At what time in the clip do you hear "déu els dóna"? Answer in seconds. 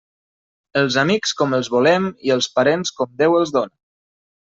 3.21-3.73